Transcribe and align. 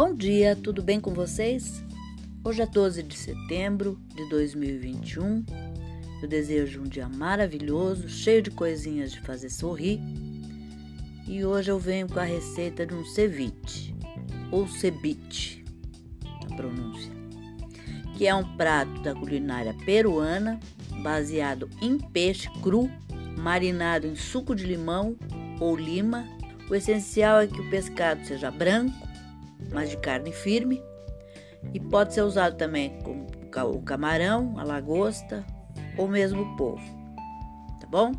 Bom 0.00 0.14
dia, 0.14 0.54
tudo 0.54 0.80
bem 0.80 1.00
com 1.00 1.12
vocês? 1.12 1.82
Hoje 2.44 2.62
é 2.62 2.66
12 2.66 3.02
de 3.02 3.18
setembro 3.18 3.98
de 4.14 4.28
2021. 4.28 5.44
Eu 6.22 6.28
desejo 6.28 6.82
um 6.82 6.84
dia 6.84 7.08
maravilhoso, 7.08 8.08
cheio 8.08 8.40
de 8.40 8.48
coisinhas 8.48 9.10
de 9.10 9.20
fazer 9.20 9.50
sorrir. 9.50 9.98
E 11.26 11.44
hoje 11.44 11.72
eu 11.72 11.80
venho 11.80 12.06
com 12.08 12.20
a 12.20 12.22
receita 12.22 12.86
de 12.86 12.94
um 12.94 13.04
ceviche, 13.04 13.92
ou 14.52 14.68
ceviche, 14.68 15.64
a 16.48 16.54
pronúncia, 16.54 17.12
que 18.16 18.24
é 18.24 18.32
um 18.32 18.56
prato 18.56 19.02
da 19.02 19.16
culinária 19.16 19.74
peruana 19.84 20.60
baseado 21.02 21.68
em 21.82 21.98
peixe 21.98 22.48
cru, 22.62 22.88
marinado 23.36 24.06
em 24.06 24.14
suco 24.14 24.54
de 24.54 24.64
limão 24.64 25.16
ou 25.58 25.76
lima. 25.76 26.24
O 26.70 26.74
essencial 26.76 27.40
é 27.40 27.48
que 27.48 27.60
o 27.60 27.68
pescado 27.68 28.24
seja 28.24 28.48
branco 28.48 29.07
mas 29.72 29.90
de 29.90 29.96
carne 29.96 30.32
firme. 30.32 30.82
E 31.74 31.80
pode 31.80 32.14
ser 32.14 32.22
usado 32.22 32.56
também 32.56 32.98
com 33.00 33.26
o 33.72 33.82
camarão, 33.82 34.58
a 34.58 34.62
lagosta 34.62 35.44
ou 35.96 36.06
mesmo 36.06 36.42
o 36.42 36.56
polvo. 36.56 36.84
Tá 37.80 37.86
bom? 37.86 38.12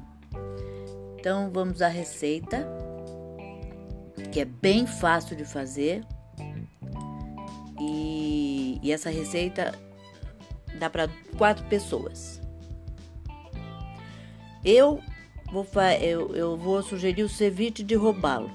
Então 1.17 1.49
vamos 1.51 1.81
à 1.81 1.87
receita, 1.87 2.67
que 4.31 4.41
é 4.41 4.45
bem 4.45 4.85
fácil 4.85 5.35
de 5.35 5.45
fazer. 5.45 6.03
E, 7.79 8.79
e 8.83 8.91
essa 8.91 9.09
receita 9.09 9.73
dá 10.77 10.89
para 10.89 11.09
quatro 11.37 11.65
pessoas. 11.65 12.41
Eu 14.63 15.01
vou, 15.51 15.65
eu, 16.01 16.35
eu 16.35 16.57
vou 16.57 16.83
sugerir 16.83 17.23
o 17.23 17.29
ceviche 17.29 17.83
de 17.83 17.95
robalo 17.95 18.51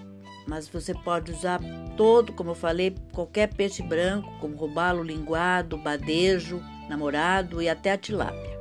mas 0.47 0.69
você 0.69 0.95
pode 0.95 1.33
usar 1.33 1.61
todo, 1.97 2.33
como 2.33 2.51
eu 2.51 2.55
falei, 2.55 2.95
qualquer 3.13 3.53
peixe 3.55 3.83
branco, 3.83 4.31
como 4.41 4.57
robalo, 4.57 5.03
linguado, 5.03 5.79
badejo, 5.79 6.63
namorado 6.89 7.63
e 7.63 7.69
até 7.69 7.93
a 7.93 7.99
tilápia. 7.99 8.55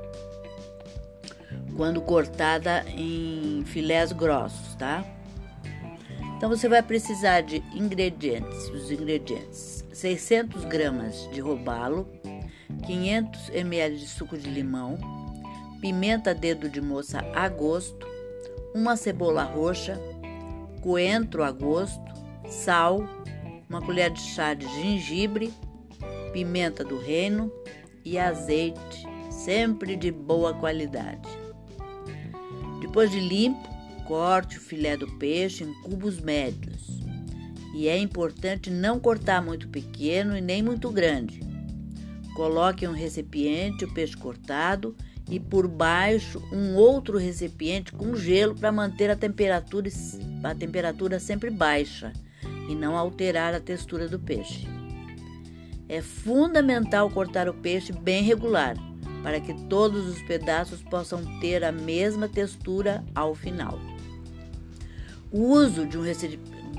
Quando 1.75 2.01
cortada 2.01 2.85
em 2.89 3.63
filés 3.65 4.11
grossos, 4.11 4.75
tá? 4.75 5.03
Então 6.37 6.49
você 6.49 6.67
vai 6.67 6.83
precisar 6.83 7.41
de 7.41 7.63
ingredientes, 7.73 8.69
os 8.69 8.91
ingredientes: 8.91 9.83
600 9.91 10.65
gramas 10.65 11.29
de 11.31 11.41
robalo, 11.41 12.07
500 12.85 13.49
ml 13.49 13.97
de 13.97 14.07
suco 14.07 14.37
de 14.37 14.49
limão, 14.49 14.97
pimenta 15.81 16.33
dedo 16.35 16.69
de 16.69 16.81
moça 16.81 17.25
a 17.33 17.47
gosto, 17.47 18.07
uma 18.75 18.95
cebola 18.95 19.43
roxa, 19.43 19.99
coentro 20.83 21.43
a 21.43 21.49
gosto, 21.49 22.13
sal, 22.45 23.07
uma 23.69 23.81
colher 23.81 24.11
de 24.11 24.19
chá 24.19 24.53
de 24.53 24.67
gengibre, 24.67 25.51
pimenta 26.33 26.83
do 26.83 26.99
reino 26.99 27.49
e 28.03 28.19
azeite, 28.19 29.07
sempre 29.31 29.95
de 29.95 30.11
boa 30.11 30.53
qualidade. 30.53 31.29
Depois 32.81 33.09
de 33.09 33.19
limpo, 33.21 33.67
corte 34.05 34.57
o 34.57 34.61
filé 34.61 34.97
do 34.97 35.07
peixe 35.17 35.63
em 35.63 35.73
cubos 35.81 36.19
médios. 36.19 37.01
E 37.73 37.87
é 37.87 37.97
importante 37.97 38.69
não 38.69 38.99
cortar 38.99 39.41
muito 39.41 39.69
pequeno 39.69 40.37
e 40.37 40.41
nem 40.41 40.61
muito 40.61 40.91
grande. 40.91 41.39
Coloque 42.35 42.83
em 42.83 42.89
um 42.89 42.93
recipiente 42.93 43.85
o 43.85 43.93
peixe 43.93 44.17
cortado 44.17 44.95
e 45.29 45.39
por 45.39 45.67
baixo 45.67 46.41
um 46.51 46.75
outro 46.75 47.17
recipiente 47.17 47.91
com 47.91 48.15
gelo 48.15 48.55
para 48.55 48.71
manter 48.71 49.09
a 49.09 49.15
temperatura, 49.15 49.89
a 50.43 50.55
temperatura 50.55 51.19
sempre 51.19 51.49
baixa 51.49 52.11
e 52.69 52.75
não 52.75 52.97
alterar 52.97 53.53
a 53.53 53.59
textura 53.59 54.07
do 54.07 54.19
peixe. 54.19 54.67
É 55.87 56.01
fundamental 56.01 57.09
cortar 57.09 57.47
o 57.47 57.53
peixe 57.53 57.91
bem 57.91 58.23
regular 58.23 58.75
para 59.21 59.39
que 59.39 59.53
todos 59.67 60.07
os 60.07 60.21
pedaços 60.23 60.81
possam 60.83 61.23
ter 61.39 61.63
a 61.63 61.71
mesma 61.71 62.27
textura 62.27 63.03
ao 63.15 63.33
final. 63.33 63.79
O 65.31 65.45
uso 65.45 65.85
de 65.85 65.97
um, 65.97 66.03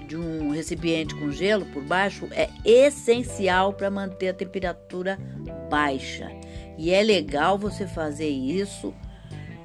de 0.07 0.17
um 0.17 0.51
recipiente 0.51 1.15
com 1.15 1.33
gelo 1.33 1.65
por 1.67 1.83
baixo 1.83 2.29
é 2.31 2.49
essencial 2.65 3.73
para 3.73 3.91
manter 3.91 4.29
a 4.29 4.35
temperatura 4.35 5.19
baixa 5.71 6.31
e 6.77 6.93
é 6.93 7.03
legal 7.03 7.59
você 7.59 7.87
fazer 7.87 8.29
isso 8.29 8.95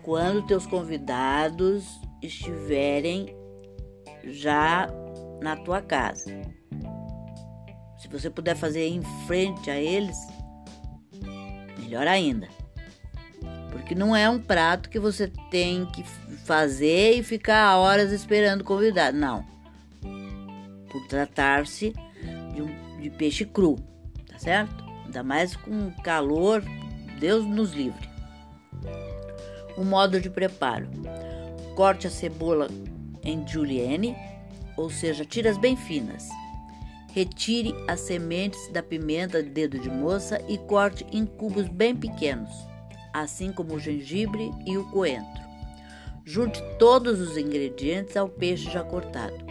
quando 0.03 0.45
teus 0.45 0.65
convidados 0.65 1.85
estiverem 2.21 3.35
já 4.25 4.87
na 5.41 5.55
tua 5.55 5.81
casa. 5.81 6.25
Se 7.97 8.07
você 8.07 8.29
puder 8.29 8.55
fazer 8.55 8.87
em 8.87 9.01
frente 9.27 9.69
a 9.69 9.79
eles, 9.79 10.17
melhor 11.77 12.07
ainda. 12.07 12.47
Porque 13.71 13.93
não 13.93 14.15
é 14.15 14.29
um 14.29 14.39
prato 14.39 14.89
que 14.89 14.99
você 14.99 15.27
tem 15.49 15.85
que 15.87 16.03
fazer 16.45 17.15
e 17.15 17.23
ficar 17.23 17.77
horas 17.77 18.11
esperando 18.11 18.63
convidado. 18.63 19.17
Não. 19.17 19.45
Por 20.91 21.07
tratar-se 21.07 21.93
de, 22.53 22.61
um, 22.61 22.99
de 22.99 23.09
peixe 23.09 23.45
cru, 23.45 23.75
tá 24.27 24.39
certo? 24.39 24.83
Ainda 25.05 25.23
mais 25.23 25.55
com 25.55 25.91
calor, 26.03 26.63
Deus 27.19 27.45
nos 27.45 27.73
livre. 27.73 28.09
O 29.77 29.83
modo 29.83 30.19
de 30.19 30.29
preparo: 30.29 30.87
corte 31.75 32.07
a 32.07 32.09
cebola 32.09 32.69
em 33.23 33.45
julienne, 33.45 34.15
ou 34.77 34.89
seja, 34.89 35.25
tiras 35.25 35.57
bem 35.57 35.75
finas. 35.75 36.29
Retire 37.11 37.75
as 37.87 38.01
sementes 38.01 38.71
da 38.71 38.81
pimenta 38.81 39.43
de 39.43 39.49
dedo 39.49 39.79
de 39.79 39.89
moça 39.89 40.41
e 40.47 40.57
corte 40.57 41.05
em 41.11 41.25
cubos 41.25 41.67
bem 41.67 41.95
pequenos, 41.95 42.49
assim 43.13 43.51
como 43.51 43.73
o 43.73 43.79
gengibre 43.79 44.51
e 44.65 44.77
o 44.77 44.89
coentro. 44.91 45.43
Junte 46.23 46.61
todos 46.77 47.19
os 47.19 47.35
ingredientes 47.35 48.15
ao 48.15 48.29
peixe 48.29 48.69
já 48.69 48.83
cortado. 48.83 49.49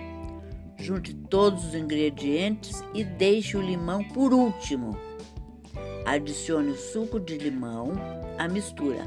Junte 0.77 1.13
todos 1.13 1.67
os 1.67 1.75
ingredientes 1.75 2.83
e 2.95 3.03
deixe 3.03 3.57
o 3.57 3.61
limão 3.61 4.05
por 4.05 4.33
último 4.33 5.08
Adicione 6.11 6.71
o 6.71 6.77
suco 6.77 7.21
de 7.21 7.37
limão 7.37 7.93
à 8.39 8.49
mistura, 8.49 9.05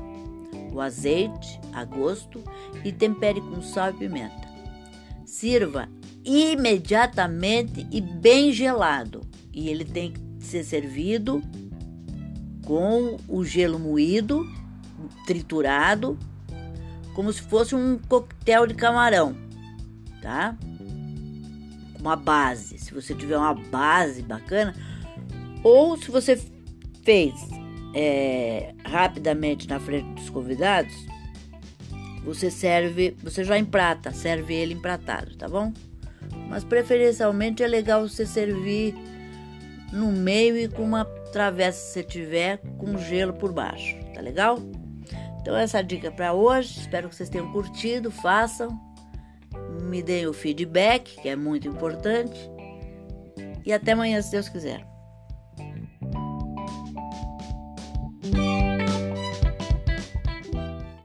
o 0.72 0.80
azeite 0.80 1.60
a 1.74 1.84
gosto 1.84 2.44
e 2.86 2.92
tempere 2.92 3.42
com 3.42 3.60
sal 3.60 3.90
e 3.90 3.94
pimenta. 3.94 4.48
Sirva 5.26 5.90
imediatamente 6.24 7.88
e 7.92 8.00
bem 8.00 8.54
gelado. 8.54 9.22
E 9.52 9.68
ele 9.68 9.84
tem 9.84 10.14
que 10.14 10.46
ser 10.46 10.64
servido 10.64 11.42
com 12.66 13.18
o 13.28 13.44
gelo 13.44 13.80
moído, 13.80 14.48
triturado, 15.26 16.20
como 17.16 17.34
se 17.34 17.42
fosse 17.42 17.74
um 17.74 17.98
coquetel 17.98 18.68
de 18.68 18.76
camarão, 18.76 19.36
tá? 20.22 20.56
Uma 22.00 22.16
base. 22.16 22.78
Se 22.78 22.94
você 22.94 23.16
tiver 23.16 23.40
uma 23.40 23.56
base 23.56 24.22
bacana, 24.22 24.76
ou 25.64 25.98
se 25.98 26.12
você 26.12 26.40
fez 27.04 27.34
é, 27.94 28.74
rapidamente 28.86 29.68
na 29.68 29.80
frente 29.80 30.08
dos 30.14 30.30
convidados, 30.30 30.94
você 32.24 32.52
serve, 32.52 33.16
você 33.22 33.44
já 33.44 33.58
emprata, 33.58 34.12
serve 34.12 34.54
ele 34.54 34.74
empratado, 34.74 35.36
tá 35.36 35.48
bom? 35.48 35.74
Mas 36.48 36.64
preferencialmente 36.64 37.64
é 37.64 37.68
legal 37.68 38.08
você 38.08 38.26
servir 38.26 38.94
no 39.92 40.12
meio 40.12 40.58
e 40.58 40.68
com 40.68 40.84
uma 40.84 41.06
travessa 41.32 41.94
se 41.94 42.04
tiver 42.04 42.60
com 42.78 42.98
gelo 42.98 43.34
por 43.34 43.52
baixo, 43.52 43.98
tá 44.14 44.22
legal? 44.22 44.60
Então 45.42 45.56
essa 45.58 45.80
é 45.80 45.84
dica 45.84 46.12
para 46.12 46.34
hoje, 46.34 46.80
espero 46.82 47.10
que 47.10 47.16
vocês 47.16 47.30
tenham 47.30 47.52
curtido, 47.52 48.12
façam, 48.12 48.80
me 49.82 50.04
deem 50.04 50.28
o 50.28 50.34
feedback, 50.34 51.20
que 51.22 51.28
é 51.28 51.36
muito 51.36 51.68
importante. 51.68 52.40
E 53.66 53.74
até 53.74 53.92
amanhã, 53.92 54.22
se 54.22 54.32
Deus 54.32 54.48
quiser. 54.48 54.91